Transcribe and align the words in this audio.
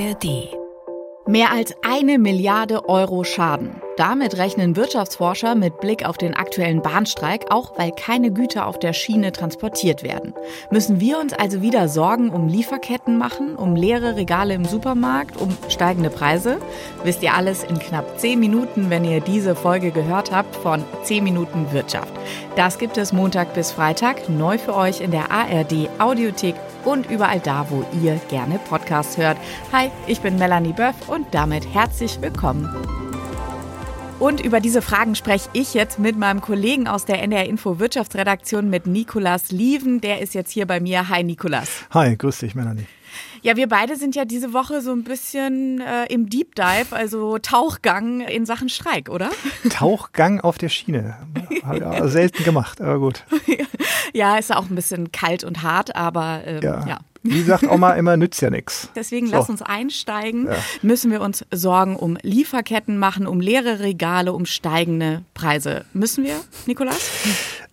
ARD. 0.00 0.48
Mehr 1.26 1.52
als 1.52 1.74
eine 1.82 2.18
Milliarde 2.18 2.88
Euro 2.88 3.22
Schaden. 3.22 3.82
Damit 3.96 4.38
rechnen 4.38 4.74
Wirtschaftsforscher 4.74 5.54
mit 5.54 5.78
Blick 5.80 6.06
auf 6.06 6.16
den 6.16 6.34
aktuellen 6.34 6.80
Bahnstreik, 6.80 7.46
auch 7.50 7.78
weil 7.78 7.92
keine 7.92 8.32
Güter 8.32 8.66
auf 8.66 8.78
der 8.78 8.94
Schiene 8.94 9.30
transportiert 9.30 10.02
werden. 10.02 10.32
Müssen 10.70 11.00
wir 11.00 11.18
uns 11.18 11.34
also 11.34 11.60
wieder 11.60 11.88
Sorgen 11.88 12.30
um 12.30 12.48
Lieferketten 12.48 13.18
machen, 13.18 13.56
um 13.56 13.76
leere 13.76 14.16
Regale 14.16 14.54
im 14.54 14.64
Supermarkt, 14.64 15.36
um 15.36 15.54
steigende 15.68 16.10
Preise? 16.10 16.58
Wisst 17.04 17.22
ihr 17.22 17.34
alles 17.34 17.62
in 17.62 17.78
knapp 17.78 18.18
10 18.18 18.40
Minuten, 18.40 18.88
wenn 18.88 19.04
ihr 19.04 19.20
diese 19.20 19.54
Folge 19.54 19.90
gehört 19.90 20.32
habt 20.32 20.56
von 20.56 20.82
10 21.02 21.22
Minuten 21.22 21.72
Wirtschaft. 21.72 22.12
Das 22.56 22.78
gibt 22.78 22.96
es 22.96 23.12
Montag 23.12 23.52
bis 23.52 23.70
Freitag 23.70 24.30
neu 24.30 24.56
für 24.56 24.74
euch 24.74 25.02
in 25.02 25.10
der 25.10 25.30
ARD 25.30 25.90
Audiothek 25.98 26.54
und 26.84 27.10
überall 27.10 27.40
da, 27.40 27.66
wo 27.70 27.84
ihr 28.02 28.20
gerne 28.28 28.58
Podcasts 28.58 29.16
hört. 29.16 29.36
Hi, 29.72 29.90
ich 30.06 30.20
bin 30.20 30.38
Melanie 30.38 30.72
Böff 30.72 31.08
und 31.08 31.26
damit 31.32 31.72
herzlich 31.72 32.20
willkommen. 32.20 32.68
Und 34.18 34.40
über 34.40 34.60
diese 34.60 34.82
Fragen 34.82 35.14
spreche 35.14 35.48
ich 35.54 35.72
jetzt 35.72 35.98
mit 35.98 36.18
meinem 36.18 36.42
Kollegen 36.42 36.86
aus 36.86 37.06
der 37.06 37.22
NDR 37.22 37.46
Info 37.46 37.78
Wirtschaftsredaktion 37.78 38.68
mit 38.68 38.86
Nikolas 38.86 39.50
Lieven. 39.50 40.02
Der 40.02 40.20
ist 40.20 40.34
jetzt 40.34 40.50
hier 40.50 40.66
bei 40.66 40.78
mir. 40.78 41.08
Hi 41.08 41.24
Nikolas. 41.24 41.86
Hi, 41.92 42.16
grüß 42.16 42.40
dich 42.40 42.54
Melanie. 42.54 42.86
Ja, 43.42 43.56
wir 43.56 43.68
beide 43.68 43.96
sind 43.96 44.14
ja 44.14 44.24
diese 44.24 44.52
Woche 44.52 44.80
so 44.80 44.92
ein 44.92 45.04
bisschen 45.04 45.80
äh, 45.80 46.06
im 46.06 46.28
Deep 46.28 46.54
Dive, 46.54 46.94
also 46.94 47.38
Tauchgang 47.38 48.20
in 48.20 48.46
Sachen 48.46 48.68
Streik, 48.68 49.08
oder? 49.08 49.30
Tauchgang 49.70 50.40
auf 50.40 50.58
der 50.58 50.68
Schiene. 50.68 51.16
Ja, 51.62 52.08
selten 52.08 52.44
gemacht, 52.44 52.80
aber 52.80 52.98
gut. 52.98 53.24
ja, 54.12 54.36
ist 54.36 54.54
auch 54.54 54.68
ein 54.68 54.74
bisschen 54.74 55.12
kalt 55.12 55.44
und 55.44 55.62
hart, 55.62 55.96
aber 55.96 56.42
ähm, 56.44 56.62
ja. 56.62 56.86
ja. 56.86 56.98
Wie 57.22 57.42
sagt 57.42 57.64
Oma 57.64 57.92
immer, 57.92 58.16
nützt 58.16 58.40
ja 58.40 58.48
nichts. 58.48 58.88
Deswegen 58.96 59.26
so. 59.26 59.36
lass 59.36 59.50
uns 59.50 59.60
einsteigen. 59.60 60.46
Ja. 60.46 60.56
Müssen 60.80 61.10
wir 61.10 61.20
uns 61.20 61.44
Sorgen 61.50 61.96
um 61.96 62.16
Lieferketten 62.22 62.96
machen, 62.96 63.26
um 63.26 63.40
leere 63.40 63.80
Regale, 63.80 64.32
um 64.32 64.46
steigende 64.46 65.22
Preise. 65.34 65.84
Müssen 65.92 66.24
wir, 66.24 66.40
Nikolas? 66.66 66.98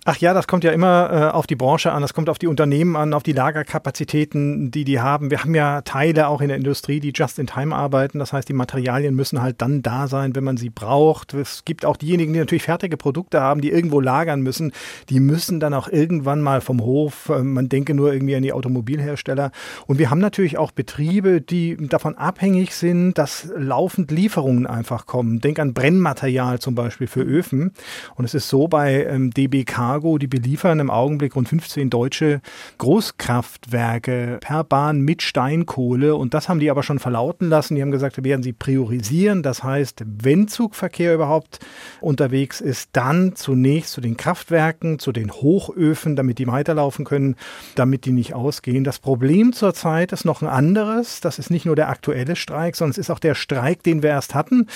Ach 0.10 0.16
ja, 0.20 0.34
das 0.34 0.48
kommt 0.48 0.64
ja 0.64 0.72
immer 0.72 1.10
äh, 1.12 1.36
auf 1.36 1.48
die 1.48 1.58
Branche 1.58 1.92
an, 1.92 2.02
das 2.02 2.14
kommt 2.14 2.30
auf 2.30 2.40
die 2.40 2.48
Unternehmen 2.48 2.96
an, 2.96 3.14
auf 3.14 3.24
die 3.24 3.34
Lagerkapazitäten, 3.34 4.72
die 4.72 4.86
die 4.86 5.02
haben. 5.02 5.32
Wir 5.32 5.42
haben 5.42 5.54
ja 5.54 5.82
Teile 5.82 6.30
auch 6.30 6.40
in 6.40 6.48
der 6.48 6.56
Industrie, 6.56 7.02
die 7.02 7.12
just 7.14 7.40
in 7.40 7.46
time 7.46 7.76
arbeiten. 7.76 8.18
Das 8.18 8.32
heißt, 8.32 8.48
die 8.48 8.54
Materialien 8.54 9.16
müssen 9.16 9.42
halt 9.42 9.62
dann 9.62 9.82
da 9.82 10.08
sein, 10.08 10.34
wenn 10.34 10.46
man 10.46 10.56
sie 10.56 10.70
braucht. 10.70 11.34
Es 11.34 11.66
gibt 11.66 11.84
auch 11.84 11.98
diejenigen, 11.98 12.32
die 12.32 12.40
natürlich 12.40 12.64
fertige 12.64 12.96
Produkte 12.96 13.42
haben, 13.42 13.60
die 13.60 13.70
irgendwo 13.70 14.00
lagern 14.00 14.40
müssen. 14.40 14.72
Die 15.10 15.20
müssen 15.20 15.60
dann 15.60 15.74
auch 15.74 15.90
irgendwann 15.90 16.40
mal 16.40 16.62
vom 16.62 16.80
Hof. 16.80 17.28
Äh, 17.28 17.44
man 17.44 17.68
denke 17.68 17.94
nur 17.94 18.14
irgendwie 18.14 18.38
an 18.38 18.44
die 18.44 18.54
Automobilhersteller. 18.54 19.52
Und 19.88 20.00
wir 20.00 20.10
haben 20.10 20.20
natürlich 20.20 20.58
auch 20.58 20.72
Betriebe, 20.72 21.42
die 21.42 21.76
davon 21.90 22.16
abhängig 22.16 22.76
sind, 22.76 23.18
dass 23.18 23.52
laufend 23.58 24.10
Lieferungen 24.10 24.68
einfach 24.68 25.06
kommen. 25.06 25.42
Denk 25.42 25.60
an 25.60 25.74
Brennmaterial 25.74 26.60
zum 26.60 26.76
Beispiel 26.76 27.08
für 27.08 27.24
Öfen. 27.24 27.74
Und 28.16 28.24
es 28.24 28.34
ist 28.34 28.48
so 28.48 28.70
bei 28.70 29.04
ähm, 29.04 29.32
DBK 29.32 29.97
Cargo, 29.98 30.20
die 30.20 30.28
beliefern 30.28 30.80
im 30.80 30.92
Augenblick 30.92 31.36
rund 31.36 31.50
15 31.50 31.90
deutsche 31.90 32.42
Großkraftwerke 32.78 34.38
per 34.42 34.64
Bahn 34.64 35.02
mit 35.02 35.24
Steinkohle. 35.24 36.16
Und 36.16 36.36
das 36.36 36.50
haben 36.50 36.60
die 36.60 36.70
aber 36.70 36.84
schon 36.84 37.00
verlauten 37.00 37.50
lassen. 37.50 37.74
Die 37.74 37.82
haben 37.82 37.90
gesagt, 37.90 38.18
wir 38.18 38.24
werden 38.24 38.44
sie 38.44 38.54
priorisieren. 38.54 39.42
Das 39.42 39.64
heißt, 39.64 40.04
wenn 40.06 40.48
Zugverkehr 40.48 41.16
überhaupt 41.16 41.60
unterwegs 42.00 42.62
ist, 42.62 42.90
dann 42.94 43.36
zunächst 43.36 43.94
zu 43.94 44.02
den 44.02 44.18
Kraftwerken, 44.18 45.00
zu 45.00 45.12
den 45.12 45.32
Hochöfen, 45.32 46.16
damit 46.16 46.38
die 46.38 46.46
weiterlaufen 46.46 47.04
können, 47.04 47.36
damit 47.74 48.06
die 48.06 48.12
nicht 48.12 48.36
ausgehen. 48.36 48.84
Das 48.84 49.00
Problem 49.00 49.52
zurzeit 49.52 50.12
ist 50.12 50.26
noch 50.26 50.44
ein 50.44 50.48
anderes. 50.48 51.22
Das 51.22 51.40
ist 51.40 51.50
nicht 51.50 51.66
nur 51.66 51.76
der 51.76 51.90
aktuelle 51.90 52.36
Streik, 52.36 52.76
sondern 52.76 52.92
es 52.92 53.00
ist 53.00 53.10
auch 53.10 53.18
der 53.18 53.34
Streik, 53.34 53.82
den 53.82 54.04
wir 54.04 54.12
erst 54.12 54.36
hatten 54.36 54.68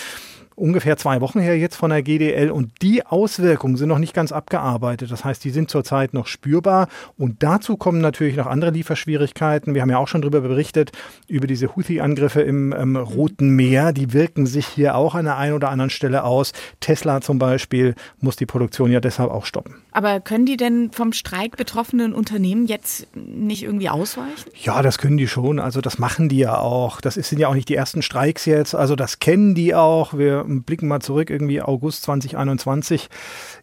ungefähr 0.56 0.98
zwei 0.98 1.22
Wochen 1.22 1.40
her 1.40 1.58
jetzt 1.58 1.76
von 1.76 1.90
der 1.90 2.04
GDL 2.04 2.52
und 2.52 2.72
die 2.82 3.06
Auswirkungen 3.06 3.78
sind 3.78 3.90
noch 3.90 4.00
nicht 4.00 4.14
ganz 4.14 4.32
abgearbeitet. 4.32 5.12
Das 5.12 5.26
heißt, 5.26 5.44
die 5.44 5.50
sind 5.50 5.70
zurzeit 5.70 6.14
noch 6.14 6.28
spürbar 6.28 6.88
und 7.18 7.42
dazu 7.44 7.78
kommen 7.78 8.02
natürlich 8.02 8.36
noch 8.36 8.48
andere 8.48 8.72
Lieferschwierigkeiten. 8.72 9.74
Wir 9.74 9.82
haben 9.82 9.90
ja 9.90 9.98
auch 9.98 10.08
schon 10.08 10.22
darüber 10.22 10.42
berichtet, 10.42 10.92
über 11.28 11.48
diese 11.48 11.76
Houthi-Angriffe 11.76 12.42
im 12.42 12.74
ähm, 12.74 12.96
Roten 12.96 13.50
Meer. 13.50 13.94
Die 13.94 14.14
wirken 14.14 14.46
sich 14.46 14.68
hier 14.68 14.96
auch 14.96 15.16
an 15.16 15.26
der 15.26 15.38
einen 15.38 15.54
oder 15.54 15.70
anderen 15.70 15.90
Stelle 15.90 16.24
aus. 16.24 16.54
Tesla 16.80 17.22
zum 17.22 17.40
Beispiel 17.40 17.96
muss 18.20 18.36
die 18.36 18.46
Produktion 18.46 18.92
ja 18.92 19.00
deshalb 19.00 19.32
auch 19.32 19.46
stoppen. 19.46 19.76
Aber 19.92 20.20
können 20.20 20.46
die 20.46 20.58
denn 20.58 20.92
vom 20.92 21.14
Streik 21.14 21.58
betroffenen 21.58 22.14
Unternehmen 22.14 22.66
jetzt 22.66 23.08
nicht 23.16 23.64
irgendwie 23.64 23.90
ausweichen? 23.90 24.50
Ja, 24.62 24.82
das 24.82 24.98
können 24.98 25.18
die 25.18 25.28
schon. 25.28 25.60
Also 25.60 25.82
das 25.82 25.98
machen 25.98 26.30
die 26.30 26.38
ja 26.38 26.58
auch. 26.58 27.02
Das 27.02 27.16
sind 27.16 27.40
ja 27.40 27.48
auch 27.48 27.54
nicht 27.54 27.70
die 27.70 27.76
ersten 27.76 28.02
Streiks 28.02 28.46
jetzt. 28.46 28.76
Also 28.76 28.96
das 28.96 29.20
kennen 29.20 29.56
die 29.56 29.76
auch. 29.76 30.14
Wir 30.14 30.46
blicken 30.64 30.88
mal 30.88 31.02
zurück, 31.02 31.30
irgendwie 31.30 31.62
August 31.62 32.04
2021. 32.04 33.10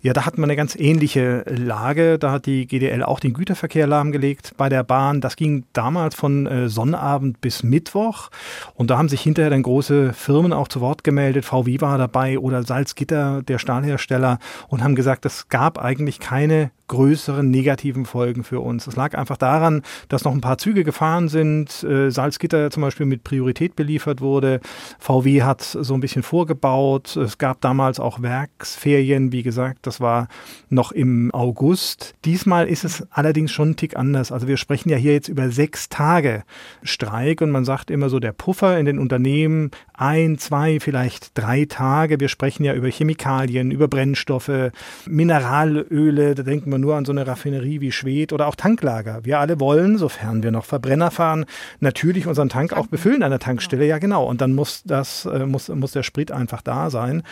Ja, 0.01 0.13
da 0.13 0.27
hatten 0.27 0.39
wir 0.39 0.45
eine 0.45 0.57
ganz 0.57 0.75
ähnliche 0.77 1.45
Lage. 1.47 2.19
Da 2.19 2.33
hat 2.33 2.47
die 2.47 2.67
GDL 2.67 3.03
auch 3.03 3.21
den 3.21 3.35
Güterverkehr 3.35 3.87
lahmgelegt 3.87 4.55
bei 4.57 4.69
der 4.69 4.83
Bahn. 4.83 5.21
Das 5.21 5.37
ging 5.37 5.65
damals 5.73 6.15
von 6.15 6.47
äh, 6.47 6.69
Sonnabend 6.69 7.41
bis 7.41 7.63
Mittwoch. 7.63 8.31
Und 8.75 8.91
da 8.91 8.99
haben 8.99 9.09
sich 9.09 9.21
hinterher 9.21 9.51
dann 9.51 9.63
große 9.63 10.13
Firmen 10.13 10.53
auch 10.53 10.69
zu 10.69 10.81
Wort 10.81 11.05
gemeldet. 11.05 11.45
VW 11.45 11.81
war 11.81 11.99
dabei 11.99 12.39
oder 12.39 12.63
Salzgitter, 12.63 13.43
der 13.43 13.59
Stahlhersteller, 13.59 14.39
und 14.69 14.83
haben 14.83 14.95
gesagt, 14.95 15.27
es 15.27 15.49
gab 15.49 15.79
eigentlich 15.79 16.21
keine 16.21 16.71
größeren 16.89 17.51
negativen 17.51 18.05
Folgen 18.05 18.45
für 18.45 18.61
uns. 18.61 18.87
Es 18.87 18.97
lag 18.97 19.17
einfach 19.17 19.37
daran, 19.37 19.83
dass 20.09 20.25
noch 20.25 20.33
ein 20.33 20.41
paar 20.41 20.59
Züge 20.59 20.85
gefahren 20.85 21.29
sind, 21.29 21.83
äh, 21.85 22.11
Salzgitter 22.11 22.71
zum 22.71 22.83
Beispiel 22.83 23.07
mit 23.07 23.25
Priorität 23.25 23.77
beliefert 23.77 24.21
wurde. 24.21 24.61
VW 24.99 25.43
hat 25.43 25.63
so 25.63 25.95
ein 25.95 26.01
bisschen 26.01 26.23
vorgebaut. 26.23 27.17
Es 27.17 27.39
gab 27.39 27.61
damals 27.61 28.01
auch 28.01 28.23
Werksferien, 28.23 29.33
wie 29.33 29.43
gesagt, 29.43 29.87
das 29.87 30.01
war 30.01 30.29
noch 30.69 30.93
im 30.93 31.33
August. 31.33 32.15
Diesmal 32.25 32.67
ist 32.67 32.85
es 32.85 33.07
allerdings 33.11 33.53
schon 33.53 33.71
ein 33.71 33.77
Tick 33.77 33.97
anders. 33.97 34.33
Also 34.33 34.49
wir 34.49 34.57
sprechen 34.57 34.89
ja 34.89 34.97
hier 34.97 35.13
jetzt 35.13 35.29
über 35.29 35.51
sechs 35.51 35.89
Tage 35.89 36.43
Streik 36.83 37.41
und 37.41 37.51
man 37.51 37.65
sagt 37.65 37.91
immer 37.91 38.09
so, 38.09 38.19
der 38.19 38.33
Puffer 38.33 38.79
in 38.79 38.87
den 38.87 38.99
Unternehmen 38.99 39.71
ein, 39.99 40.39
zwei, 40.39 40.79
vielleicht 40.81 41.37
drei 41.37 41.65
Tage. 41.65 42.21
Wir 42.21 42.29
sprechen 42.29 42.65
ja 42.65 42.75
über 42.75 42.89
Chemikalien, 42.89 43.71
über 43.73 43.89
Brennstoffe, 43.89 44.71
Mineralöle, 45.07 46.35
da 46.37 46.45
denken 46.45 46.71
wir 46.71 46.79
nur 46.79 46.95
an 46.95 47.05
so 47.05 47.13
eine 47.13 47.27
Raffinerie 47.27 47.81
wie 47.81 47.91
Schwed 47.91 48.33
oder 48.33 48.47
auch 48.47 48.55
Tanklager. 48.55 49.25
Wir 49.25 49.41
alle 49.41 49.59
wollen, 49.59 49.99
sofern 49.99 50.43
wir 50.43 50.53
noch 50.53 50.65
Verbrenner 50.65 51.11
fahren, 51.11 51.47
natürlich 51.81 52.27
unseren 52.27 52.49
Tank 52.49 52.73
auch 52.73 52.87
befüllen 52.87 53.25
an 53.25 53.31
der 53.31 53.41
Tankstelle. 53.41 53.87
Ja, 53.87 53.99
genau. 53.99 54.25
Und 54.25 54.41
dann 54.41 54.55
muss 54.55 54.83
das, 54.85 55.27
äh, 55.27 55.47
muss, 55.47 55.69
muss 55.69 55.93
der 55.93 56.05
Sprit 56.05 56.31
einfach 56.31 56.63
da 56.63 56.91
sein. 56.91 57.25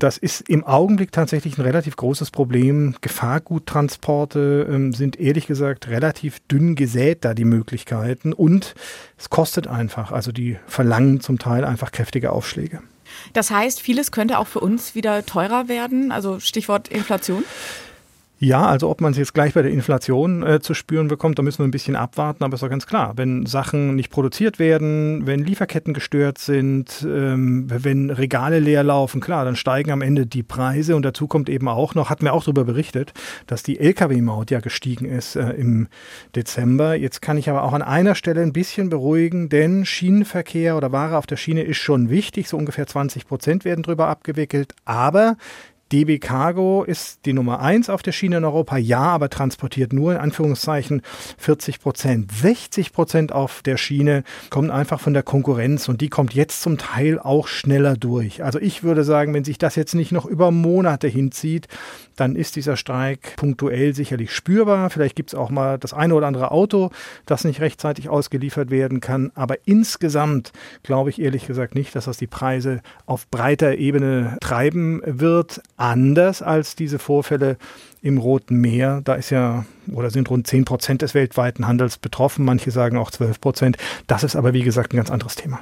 Das 0.00 0.18
ist 0.18 0.48
im 0.48 0.64
Augenblick 0.64 1.12
tatsächlich 1.12 1.56
ein 1.56 1.62
relativ 1.62 1.96
großes 1.96 2.32
Problem. 2.32 2.96
Gefahrguttransporte 3.00 4.66
ähm, 4.68 4.92
sind 4.92 5.20
ehrlich 5.20 5.46
gesagt 5.46 5.88
relativ 5.88 6.40
dünn 6.50 6.74
gesät 6.74 7.24
da 7.24 7.34
die 7.34 7.44
Möglichkeiten 7.44 8.32
und 8.32 8.74
es 9.16 9.30
kostet 9.30 9.68
einfach. 9.68 10.10
Also 10.12 10.32
die 10.32 10.58
verlangen 10.66 11.20
zum 11.20 11.38
Teil 11.38 11.64
einfach 11.64 11.92
kräftige 12.08 12.32
Aufschläge. 12.32 12.80
Das 13.34 13.50
heißt, 13.50 13.82
vieles 13.82 14.12
könnte 14.12 14.38
auch 14.38 14.46
für 14.46 14.60
uns 14.60 14.94
wieder 14.94 15.26
teurer 15.26 15.68
werden, 15.68 16.10
also 16.10 16.40
Stichwort 16.40 16.88
Inflation? 16.88 17.44
Ja, 18.40 18.66
also 18.66 18.88
ob 18.88 19.00
man 19.00 19.10
es 19.10 19.18
jetzt 19.18 19.34
gleich 19.34 19.54
bei 19.54 19.62
der 19.62 19.72
Inflation 19.72 20.44
äh, 20.44 20.60
zu 20.60 20.72
spüren 20.72 21.08
bekommt, 21.08 21.40
da 21.40 21.42
müssen 21.42 21.58
wir 21.58 21.64
ein 21.66 21.72
bisschen 21.72 21.96
abwarten, 21.96 22.44
aber 22.44 22.54
ist 22.54 22.62
doch 22.62 22.70
ganz 22.70 22.86
klar, 22.86 23.14
wenn 23.16 23.46
Sachen 23.46 23.96
nicht 23.96 24.10
produziert 24.10 24.60
werden, 24.60 25.26
wenn 25.26 25.40
Lieferketten 25.40 25.92
gestört 25.92 26.38
sind, 26.38 27.04
ähm, 27.04 27.66
wenn 27.68 28.10
Regale 28.10 28.60
leer 28.60 28.84
laufen, 28.84 29.20
klar, 29.20 29.44
dann 29.44 29.56
steigen 29.56 29.90
am 29.90 30.02
Ende 30.02 30.24
die 30.24 30.44
Preise 30.44 30.94
und 30.94 31.02
dazu 31.02 31.26
kommt 31.26 31.48
eben 31.48 31.66
auch 31.66 31.96
noch, 31.96 32.10
hatten 32.10 32.26
wir 32.26 32.32
auch 32.32 32.44
darüber 32.44 32.62
berichtet, 32.62 33.12
dass 33.48 33.64
die 33.64 33.80
Lkw-Maut 33.80 34.52
ja 34.52 34.60
gestiegen 34.60 35.06
ist 35.06 35.34
äh, 35.34 35.50
im 35.54 35.88
Dezember. 36.36 36.94
Jetzt 36.94 37.20
kann 37.20 37.38
ich 37.38 37.50
aber 37.50 37.64
auch 37.64 37.72
an 37.72 37.82
einer 37.82 38.14
Stelle 38.14 38.42
ein 38.42 38.52
bisschen 38.52 38.88
beruhigen, 38.88 39.48
denn 39.48 39.84
Schienenverkehr 39.84 40.76
oder 40.76 40.92
Ware 40.92 41.18
auf 41.18 41.26
der 41.26 41.36
Schiene 41.36 41.62
ist 41.62 41.78
schon 41.78 42.08
wichtig, 42.08 42.48
so 42.48 42.56
ungefähr 42.56 42.86
20 42.86 43.26
Prozent 43.26 43.64
werden 43.64 43.82
drüber 43.82 44.06
abgewickelt, 44.06 44.74
aber 44.84 45.36
DB 45.92 46.18
Cargo 46.18 46.84
ist 46.84 47.24
die 47.24 47.32
Nummer 47.32 47.60
eins 47.60 47.88
auf 47.88 48.02
der 48.02 48.12
Schiene 48.12 48.38
in 48.38 48.44
Europa, 48.44 48.76
ja, 48.76 49.00
aber 49.00 49.30
transportiert 49.30 49.92
nur 49.92 50.12
in 50.12 50.18
Anführungszeichen 50.18 51.02
40 51.38 51.80
Prozent. 51.80 52.30
60 52.32 52.92
Prozent 52.92 53.32
auf 53.32 53.62
der 53.62 53.76
Schiene 53.76 54.22
kommen 54.50 54.70
einfach 54.70 55.00
von 55.00 55.14
der 55.14 55.22
Konkurrenz 55.22 55.88
und 55.88 56.00
die 56.00 56.08
kommt 56.08 56.34
jetzt 56.34 56.60
zum 56.60 56.78
Teil 56.78 57.18
auch 57.18 57.48
schneller 57.48 57.96
durch. 57.96 58.44
Also 58.44 58.58
ich 58.58 58.82
würde 58.82 59.04
sagen, 59.04 59.32
wenn 59.32 59.44
sich 59.44 59.58
das 59.58 59.76
jetzt 59.76 59.94
nicht 59.94 60.12
noch 60.12 60.26
über 60.26 60.50
Monate 60.50 61.08
hinzieht, 61.08 61.68
dann 62.16 62.36
ist 62.36 62.56
dieser 62.56 62.76
Streik 62.76 63.36
punktuell 63.36 63.94
sicherlich 63.94 64.32
spürbar. 64.32 64.90
Vielleicht 64.90 65.16
gibt 65.16 65.30
es 65.30 65.34
auch 65.34 65.50
mal 65.50 65.78
das 65.78 65.94
eine 65.94 66.14
oder 66.14 66.26
andere 66.26 66.50
Auto, 66.50 66.90
das 67.26 67.44
nicht 67.44 67.60
rechtzeitig 67.60 68.08
ausgeliefert 68.08 68.70
werden 68.70 69.00
kann. 69.00 69.30
Aber 69.34 69.56
insgesamt 69.66 70.52
glaube 70.82 71.10
ich 71.10 71.20
ehrlich 71.20 71.46
gesagt 71.46 71.74
nicht, 71.74 71.94
dass 71.94 72.06
das 72.06 72.18
die 72.18 72.26
Preise 72.26 72.80
auf 73.06 73.28
breiter 73.28 73.76
Ebene 73.76 74.36
treiben 74.40 75.00
wird. 75.04 75.60
Anders 75.78 76.42
als 76.42 76.76
diese 76.76 76.98
Vorfälle 76.98 77.56
im 78.02 78.18
Roten 78.18 78.56
Meer. 78.56 79.00
Da 79.02 79.14
ist 79.14 79.30
ja 79.30 79.64
oder 79.90 80.10
sind 80.10 80.28
rund 80.28 80.46
10 80.46 80.64
Prozent 80.64 81.02
des 81.02 81.14
weltweiten 81.14 81.66
Handels 81.66 81.96
betroffen. 81.96 82.44
Manche 82.44 82.70
sagen 82.70 82.98
auch 82.98 83.10
12 83.10 83.40
Prozent. 83.40 83.76
Das 84.06 84.24
ist 84.24 84.36
aber 84.36 84.52
wie 84.52 84.62
gesagt 84.62 84.92
ein 84.92 84.96
ganz 84.96 85.10
anderes 85.10 85.36
Thema. 85.36 85.60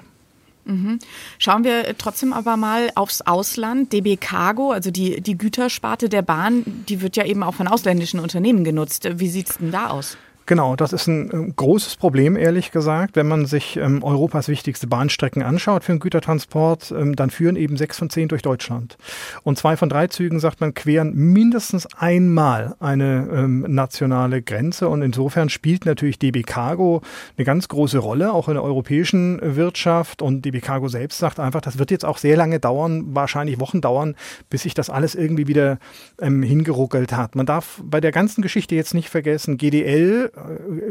Mhm. 0.65 0.99
Schauen 1.39 1.65
wir 1.65 1.97
trotzdem 1.97 2.33
aber 2.33 2.57
mal 2.57 2.91
aufs 2.95 3.21
Ausland. 3.21 3.93
DB 3.93 4.17
Cargo, 4.17 4.73
also 4.73 4.91
die, 4.91 5.21
die 5.21 5.39
Gütersparte 5.39 6.09
der 6.09 6.23
Bahn, 6.23 6.65
die 6.89 7.03
wird 7.03 7.17
ja 7.17 7.25
eben 7.25 7.43
auch 7.43 7.55
von 7.55 7.69
ausländischen 7.69 8.19
Unternehmen 8.19 8.65
genutzt. 8.65 9.09
Wie 9.13 9.29
sieht 9.29 9.51
es 9.51 9.59
denn 9.59 9.71
da 9.71 9.89
aus? 9.89 10.17
Genau, 10.47 10.77
das 10.77 10.93
ist 10.93 11.09
ein 11.09 11.31
äh, 11.49 11.53
großes 11.57 11.97
Problem, 11.97 12.37
ehrlich 12.37 12.71
gesagt. 12.71 13.17
Wenn 13.17 13.27
man 13.27 13.47
sich 13.47 13.77
ähm, 13.79 14.05
Europas 14.05 14.47
wichtigste 14.47 14.87
Bahnstrecken 14.87 15.43
anschaut 15.43 15.83
für 15.83 15.93
den 15.93 15.99
Gütertransport, 15.99 16.95
ähm, 16.97 17.17
dann 17.17 17.31
führen 17.31 17.57
eben 17.57 17.77
sechs 17.77 17.99
von 17.99 18.11
zehn 18.11 18.29
durch 18.29 18.43
Deutschland. 18.43 18.97
Und 19.43 19.59
zwei 19.59 19.77
von 19.77 19.89
drei 19.89 20.07
Zügen, 20.07 20.39
sagt 20.39 20.61
man, 20.61 20.73
queren 20.73 21.15
mindestens 21.17 21.89
einmal 21.97 22.77
eine 22.79 23.29
ähm, 23.33 23.67
nationale 23.69 24.41
Grenze. 24.41 24.89
Und 24.89 25.03
insofern 25.03 25.49
spielt 25.49 25.85
natürlich 25.85 26.21
DB 26.21 26.45
Cargo 26.45 27.03
eine 27.37 27.45
ganz 27.45 27.67
große 27.67 27.99
Rolle, 27.99 28.33
auch 28.33 28.47
in 28.47 28.55
der 28.55 28.63
europäischen 28.63 29.41
Wirtschaft. 29.43 30.23
Und 30.23 30.45
DB 30.45 30.61
Cargo 30.61 30.87
selbst 30.87 31.19
sagt 31.19 31.41
einfach, 31.41 31.61
das 31.61 31.79
wird 31.81 31.91
jetzt 31.91 32.05
auch 32.05 32.19
sehr 32.19 32.37
lange 32.37 32.61
dauern, 32.61 33.17
wahrscheinlich 33.17 33.59
Wochen 33.59 33.81
dauern, 33.81 34.15
bis 34.49 34.63
sich 34.63 34.75
das 34.75 34.91
alles 34.91 35.17
irgendwie 35.17 35.49
wieder 35.49 35.79
ähm, 36.21 36.45
hingeruckelt 36.45 37.13
hat. 37.13 37.35
Man 37.35 37.47
darf 37.47 37.83
bei 37.85 38.01
der 38.01 38.13
ganzen 38.13 38.43
Geschichte 38.43 38.77
jetzt 38.77 38.95
nicht 38.95 39.09
vergessen, 39.09 39.57
GDL, 39.57 40.31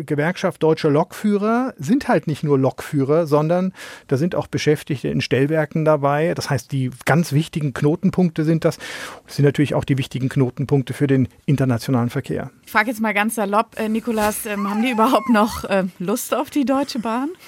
Gewerkschaft 0.05 0.63
Deutsche 0.63 0.89
Lokführer 0.89 1.73
sind 1.77 2.07
halt 2.07 2.27
nicht 2.27 2.43
nur 2.43 2.57
Lokführer, 2.57 3.27
sondern 3.27 3.73
da 4.07 4.17
sind 4.17 4.33
auch 4.35 4.47
Beschäftigte 4.47 5.07
in 5.07 5.21
Stellwerken 5.21 5.85
dabei. 5.85 6.33
Das 6.33 6.49
heißt, 6.49 6.71
die 6.71 6.89
ganz 7.05 7.31
wichtigen 7.31 7.73
Knotenpunkte 7.73 8.43
sind 8.43 8.65
das. 8.65 8.77
Das 9.25 9.35
sind 9.35 9.45
natürlich 9.45 9.75
auch 9.75 9.83
die 9.83 9.97
wichtigen 9.97 10.29
Knotenpunkte 10.29 10.93
für 10.93 11.07
den 11.07 11.27
internationalen 11.45 12.09
Verkehr. 12.09 12.49
Ich 12.65 12.71
frage 12.71 12.89
jetzt 12.89 13.01
mal 13.01 13.13
ganz 13.13 13.35
salopp, 13.35 13.77
äh, 13.77 13.87
Nikolas, 13.87 14.45
ähm, 14.47 14.69
haben 14.69 14.81
die 14.81 14.91
überhaupt 14.91 15.29
noch 15.29 15.63
äh, 15.65 15.83
Lust 15.99 16.33
auf 16.33 16.49
die 16.49 16.65
Deutsche 16.65 16.99
Bahn? 16.99 17.29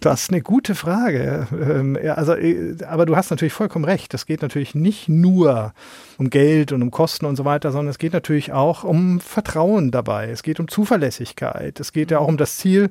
Das 0.00 0.24
ist 0.24 0.30
eine 0.30 0.42
gute 0.42 0.74
Frage. 0.74 1.46
Ähm, 1.52 1.96
ja, 2.02 2.14
also, 2.14 2.34
äh, 2.34 2.76
aber 2.86 3.06
du 3.06 3.16
hast 3.16 3.30
natürlich 3.30 3.54
vollkommen 3.54 3.86
recht. 3.86 4.12
Es 4.12 4.26
geht 4.26 4.42
natürlich 4.42 4.74
nicht 4.74 5.08
nur 5.08 5.72
um 6.18 6.28
Geld 6.28 6.72
und 6.72 6.82
um 6.82 6.90
Kosten 6.90 7.24
und 7.24 7.36
so 7.36 7.46
weiter, 7.46 7.72
sondern 7.72 7.88
es 7.88 7.98
geht 7.98 8.12
natürlich 8.12 8.52
auch 8.52 8.84
um 8.84 9.18
Vertrauen 9.20 9.90
dabei. 9.90 10.28
Es 10.30 10.42
geht 10.42 10.60
um 10.60 10.68
Zuverlässigkeit. 10.68 11.23
Es 11.78 11.92
geht 11.92 12.10
ja 12.10 12.18
auch 12.18 12.28
um 12.28 12.36
das 12.36 12.58
Ziel, 12.58 12.90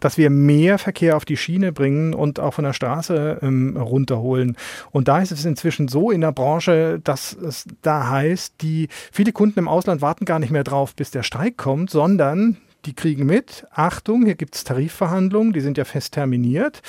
dass 0.00 0.18
wir 0.18 0.28
mehr 0.28 0.78
Verkehr 0.78 1.16
auf 1.16 1.24
die 1.24 1.38
Schiene 1.38 1.72
bringen 1.72 2.12
und 2.12 2.38
auch 2.38 2.54
von 2.54 2.64
der 2.64 2.74
Straße 2.74 3.38
ähm, 3.40 3.76
runterholen. 3.76 4.56
Und 4.90 5.08
da 5.08 5.20
ist 5.20 5.32
es 5.32 5.46
inzwischen 5.46 5.88
so 5.88 6.10
in 6.10 6.20
der 6.20 6.32
Branche, 6.32 7.00
dass 7.02 7.32
es 7.32 7.66
da 7.80 8.10
heißt, 8.10 8.56
die 8.60 8.88
viele 9.12 9.32
Kunden 9.32 9.58
im 9.58 9.68
Ausland 9.68 10.02
warten 10.02 10.26
gar 10.26 10.38
nicht 10.38 10.50
mehr 10.50 10.64
drauf, 10.64 10.94
bis 10.94 11.10
der 11.10 11.22
Streik 11.22 11.56
kommt, 11.56 11.88
sondern 11.88 12.58
die 12.84 12.92
kriegen 12.92 13.24
mit, 13.24 13.66
Achtung, 13.70 14.26
hier 14.26 14.34
gibt 14.34 14.56
es 14.56 14.64
Tarifverhandlungen, 14.64 15.54
die 15.54 15.60
sind 15.60 15.78
ja 15.78 15.86
fest 15.86 16.12
terminiert. 16.12 16.82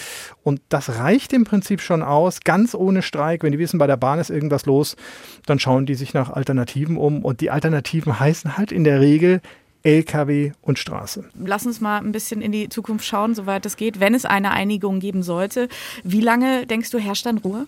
Und 0.43 0.59
das 0.67 0.99
reicht 0.99 1.31
im 1.31 1.45
Prinzip 1.45 1.79
schon 1.79 2.01
aus, 2.01 2.41
ganz 2.41 2.75
ohne 2.75 3.01
Streik. 3.01 3.43
Wenn 3.43 3.53
die 3.53 3.59
wissen, 3.59 3.77
bei 3.77 3.87
der 3.87 3.95
Bahn 3.95 4.19
ist 4.19 4.29
irgendwas 4.29 4.65
los, 4.65 4.97
dann 5.45 5.57
schauen 5.57 5.85
die 5.85 5.95
sich 5.95 6.13
nach 6.13 6.29
Alternativen 6.29 6.97
um. 6.97 7.23
Und 7.23 7.39
die 7.39 7.49
Alternativen 7.49 8.19
heißen 8.19 8.57
halt 8.57 8.73
in 8.73 8.83
der 8.83 8.99
Regel 8.99 9.39
Lkw 9.85 10.51
und 10.61 10.79
Straße. 10.79 11.25
Lass 11.35 11.65
uns 11.65 11.79
mal 11.79 11.99
ein 11.99 12.11
bisschen 12.11 12.41
in 12.41 12.51
die 12.51 12.69
Zukunft 12.69 13.05
schauen, 13.05 13.35
soweit 13.35 13.65
es 13.65 13.77
geht. 13.77 13.99
Wenn 13.99 14.15
es 14.15 14.25
eine 14.25 14.51
Einigung 14.51 14.99
geben 14.99 15.23
sollte, 15.23 15.69
wie 16.03 16.21
lange 16.21 16.65
denkst 16.65 16.89
du, 16.89 16.97
herrscht 16.97 17.25
dann 17.25 17.37
Ruhe? 17.37 17.67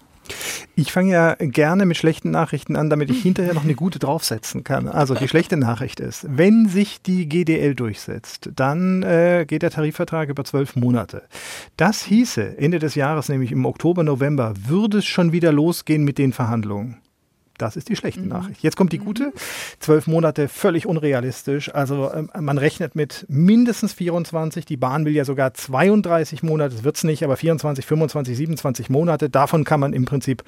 Ich 0.76 0.92
fange 0.92 1.12
ja 1.12 1.36
gerne 1.40 1.86
mit 1.86 1.98
schlechten 1.98 2.32
Nachrichten 2.32 2.76
an, 2.76 2.90
damit 2.90 3.10
ich 3.10 3.22
hinterher 3.22 3.54
noch 3.54 3.64
eine 3.64 3.76
gute 3.76 4.00
draufsetzen 4.00 4.64
kann. 4.64 4.88
Also 4.88 5.16
die 5.16 5.28
schlechte 5.28 5.58
Nachricht 5.58 6.00
ist, 6.00 6.26
wenn 6.30 6.68
sich 6.68 7.02
die 7.02 7.30
GDL 7.30 7.76
durchsetzt, 7.76 8.50
dann 8.56 9.04
äh, 9.04 9.46
geht 9.48 9.62
der 9.62 9.72
Tarifvertrag 9.72 10.30
über 10.30 10.44
zwölf 10.44 10.76
Monate. 10.76 11.24
Das 11.78 12.04
hieße, 12.04 12.58
Ende 12.58 12.80
des 12.80 12.96
Jahres, 12.96 13.30
nämlich 13.30 13.52
im 13.52 13.66
Oktober, 13.66 14.04
November, 14.04 14.54
würde 14.66 14.98
es 15.00 15.06
schon 15.06 15.32
wieder 15.32 15.52
losgehen 15.52 16.04
mit 16.04 16.18
den 16.18 16.34
Verhandlungen. 16.34 16.98
Das 17.58 17.76
ist 17.76 17.90
die 17.90 17.96
schlechte 17.96 18.22
mhm. 18.22 18.30
Nachricht. 18.30 18.62
Jetzt 18.62 18.78
kommt 18.78 18.94
die 18.94 19.00
gute. 19.00 19.28
Mhm. 19.28 19.34
Zwölf 19.80 20.08
Monate 20.08 20.48
völlig 20.48 20.86
unrealistisch. 20.86 21.74
Also 21.74 22.12
ähm, 22.14 22.30
man 22.40 22.58
rechnet 22.58 22.96
mit 22.96 23.26
mindestens 23.30 23.94
24. 23.94 24.66
Die 24.66 24.78
Bahn 24.78 25.06
will 25.06 25.14
ja 25.14 25.26
sogar 25.26 25.54
32 25.54 26.44
Monate. 26.44 26.76
Das 26.76 26.84
wird 26.84 26.98
es 26.98 27.04
nicht, 27.04 27.24
aber 27.24 27.38
24, 27.38 27.86
25, 27.86 28.38
27 28.38 28.90
Monate. 28.90 29.30
Davon 29.30 29.64
kann 29.64 29.80
man 29.80 29.94
im 29.94 30.06
Prinzip 30.06 30.44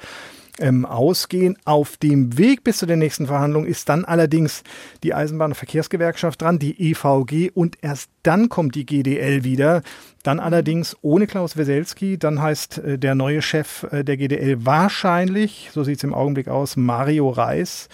ähm, 0.59 0.85
ausgehen. 0.85 1.57
Auf 1.65 1.97
dem 1.97 2.37
Weg 2.37 2.63
bis 2.63 2.77
zu 2.77 2.85
den 2.85 2.99
nächsten 2.99 3.27
Verhandlungen 3.27 3.67
ist 3.67 3.89
dann 3.89 4.05
allerdings 4.05 4.63
die 5.03 5.15
Eisenbahn- 5.15 5.51
und 5.51 5.55
Verkehrsgewerkschaft 5.55 6.41
dran, 6.41 6.59
die 6.59 6.91
EVG 6.91 7.51
und 7.53 7.77
erst 7.81 8.09
dann 8.23 8.49
kommt 8.49 8.75
die 8.75 8.85
GDL 8.85 9.43
wieder. 9.43 9.81
Dann 10.23 10.39
allerdings 10.39 10.97
ohne 11.01 11.27
Klaus 11.27 11.57
Weselski. 11.57 12.17
Dann 12.17 12.41
heißt 12.41 12.77
äh, 12.79 12.99
der 12.99 13.15
neue 13.15 13.41
Chef 13.41 13.83
äh, 13.91 14.03
der 14.03 14.17
GDL 14.17 14.65
wahrscheinlich, 14.65 15.69
so 15.73 15.83
sieht 15.83 15.97
es 15.97 16.03
im 16.03 16.13
Augenblick 16.13 16.47
aus, 16.47 16.75
Mario 16.75 17.29
Reis 17.29 17.89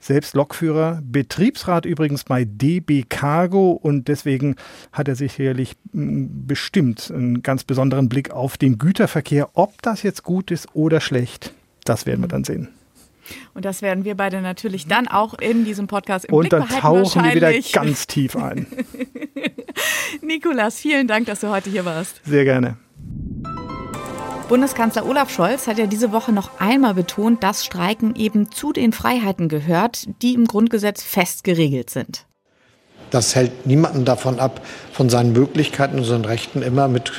selbst 0.00 0.34
Lokführer, 0.34 1.02
Betriebsrat 1.04 1.84
übrigens 1.84 2.24
bei 2.24 2.44
DB 2.44 3.04
Cargo 3.08 3.72
und 3.72 4.08
deswegen 4.08 4.56
hat 4.92 5.08
er 5.08 5.14
sicherlich 5.14 5.76
bestimmt 5.92 7.12
einen 7.14 7.42
ganz 7.42 7.64
besonderen 7.64 8.08
Blick 8.08 8.30
auf 8.30 8.56
den 8.56 8.78
Güterverkehr. 8.78 9.50
Ob 9.54 9.82
das 9.82 10.02
jetzt 10.02 10.22
gut 10.22 10.50
ist 10.50 10.68
oder 10.74 11.00
schlecht, 11.00 11.52
das 11.90 12.06
werden 12.06 12.20
wir 12.20 12.28
dann 12.28 12.44
sehen. 12.44 12.68
Und 13.52 13.64
das 13.64 13.82
werden 13.82 14.04
wir 14.04 14.16
beide 14.16 14.40
natürlich 14.40 14.86
dann 14.86 15.08
auch 15.08 15.34
in 15.34 15.64
diesem 15.64 15.88
Podcast 15.88 16.24
im 16.24 16.34
Und 16.34 16.48
Blick 16.48 16.50
dann 16.50 16.68
tauchen 16.68 17.24
wir 17.24 17.34
wieder 17.34 17.52
ganz 17.72 18.06
tief 18.06 18.36
ein. 18.36 18.66
Nikolas, 20.22 20.78
vielen 20.78 21.08
Dank, 21.08 21.26
dass 21.26 21.40
du 21.40 21.48
heute 21.48 21.68
hier 21.68 21.84
warst. 21.84 22.20
Sehr 22.24 22.44
gerne. 22.44 22.76
Bundeskanzler 24.48 25.04
Olaf 25.04 25.30
Scholz 25.30 25.66
hat 25.66 25.78
ja 25.78 25.86
diese 25.86 26.12
Woche 26.12 26.32
noch 26.32 26.60
einmal 26.60 26.94
betont, 26.94 27.42
dass 27.42 27.64
Streiken 27.64 28.14
eben 28.14 28.52
zu 28.52 28.72
den 28.72 28.92
Freiheiten 28.92 29.48
gehört, 29.48 30.08
die 30.22 30.34
im 30.34 30.46
Grundgesetz 30.46 31.02
fest 31.02 31.42
geregelt 31.42 31.90
sind. 31.90 32.26
Das 33.10 33.34
hält 33.34 33.66
niemanden 33.66 34.04
davon 34.04 34.38
ab, 34.38 34.64
von 34.92 35.10
seinen 35.10 35.32
Möglichkeiten 35.32 35.98
und 35.98 36.04
seinen 36.04 36.24
Rechten 36.24 36.62
immer 36.62 36.86
mit 36.86 37.12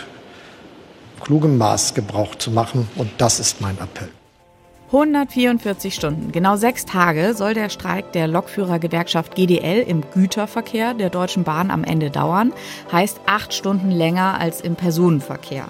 klugem 1.21 1.57
Maß 1.57 1.93
Gebrauch 1.93 2.35
zu 2.35 2.51
machen. 2.51 2.87
Und 2.95 3.09
das 3.17 3.41
ist 3.41 3.59
mein 3.59 3.77
Appell. 3.77 4.09
144 4.91 5.95
Stunden, 5.95 6.33
genau 6.33 6.57
sechs 6.57 6.85
Tage, 6.85 7.33
soll 7.33 7.53
der 7.53 7.69
Streik 7.69 8.11
der 8.11 8.27
Lokführergewerkschaft 8.27 9.35
GDL 9.35 9.85
im 9.87 10.03
Güterverkehr 10.11 10.93
der 10.93 11.09
Deutschen 11.09 11.45
Bahn 11.45 11.71
am 11.71 11.85
Ende 11.85 12.11
dauern. 12.11 12.51
Heißt 12.91 13.21
acht 13.25 13.53
Stunden 13.53 13.89
länger 13.89 14.37
als 14.37 14.59
im 14.59 14.75
Personenverkehr. 14.75 15.67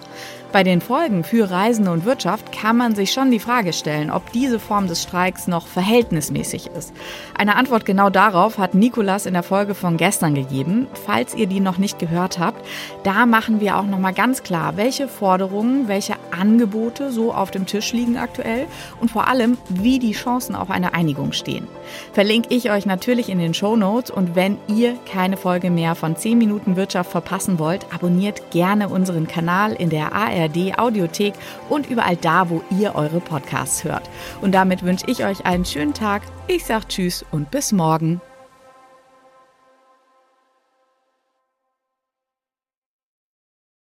Bei 0.51 0.63
den 0.63 0.81
Folgen 0.81 1.23
für 1.23 1.49
Reisende 1.49 1.91
und 1.91 2.03
Wirtschaft 2.03 2.51
kann 2.51 2.75
man 2.75 2.93
sich 2.93 3.13
schon 3.13 3.31
die 3.31 3.39
Frage 3.39 3.71
stellen, 3.71 4.11
ob 4.11 4.33
diese 4.33 4.59
Form 4.59 4.87
des 4.87 5.01
Streiks 5.01 5.47
noch 5.47 5.65
verhältnismäßig 5.65 6.67
ist. 6.77 6.91
Eine 7.37 7.55
Antwort 7.55 7.85
genau 7.85 8.09
darauf 8.09 8.57
hat 8.57 8.73
Nikolas 8.73 9.25
in 9.25 9.33
der 9.33 9.43
Folge 9.43 9.75
von 9.75 9.95
gestern 9.95 10.35
gegeben. 10.35 10.87
Falls 11.05 11.35
ihr 11.35 11.47
die 11.47 11.61
noch 11.61 11.77
nicht 11.77 11.99
gehört 11.99 12.37
habt, 12.37 12.65
da 13.03 13.25
machen 13.25 13.61
wir 13.61 13.77
auch 13.77 13.85
noch 13.85 13.97
mal 13.97 14.13
ganz 14.13 14.43
klar, 14.43 14.75
welche 14.75 15.07
Forderungen, 15.07 15.87
welche 15.87 16.15
Angebote 16.37 17.11
so 17.11 17.33
auf 17.33 17.49
dem 17.51 17.65
Tisch 17.65 17.93
liegen 17.93 18.17
aktuell 18.17 18.67
und 18.99 19.09
vor 19.09 19.29
allem, 19.29 19.57
wie 19.69 19.99
die 19.99 20.11
Chancen 20.11 20.55
auf 20.55 20.69
eine 20.69 20.93
Einigung 20.93 21.31
stehen. 21.31 21.65
Verlinke 22.11 22.53
ich 22.53 22.71
euch 22.71 22.85
natürlich 22.85 23.29
in 23.29 23.39
den 23.39 23.53
Show 23.53 23.77
Notes 23.77 24.11
und 24.11 24.35
wenn 24.35 24.57
ihr 24.67 24.97
keine 25.09 25.37
Folge 25.37 25.69
mehr 25.69 25.95
von 25.95 26.17
10 26.17 26.37
Minuten 26.37 26.75
Wirtschaft 26.75 27.09
verpassen 27.09 27.57
wollt, 27.57 27.85
abonniert 27.93 28.51
gerne 28.51 28.89
unseren 28.89 29.29
Kanal 29.29 29.71
in 29.71 29.89
der 29.89 30.13
AR 30.13 30.40
ARD 30.41 30.77
Audiothek 30.77 31.33
und 31.69 31.89
überall 31.89 32.15
da, 32.15 32.49
wo 32.49 32.63
ihr 32.71 32.95
eure 32.95 33.19
Podcasts 33.19 33.83
hört. 33.83 34.09
Und 34.41 34.53
damit 34.53 34.83
wünsche 34.83 35.05
ich 35.07 35.25
euch 35.25 35.45
einen 35.45 35.65
schönen 35.65 35.93
Tag. 35.93 36.23
Ich 36.47 36.65
sage 36.65 36.87
Tschüss 36.87 37.25
und 37.31 37.51
bis 37.51 37.71
morgen. 37.71 38.21